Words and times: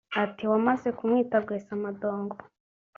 Ati 0.23 0.43
“Wamaze 0.51 0.87
kumwita 0.97 1.35
Rwesamadongo 1.43 2.35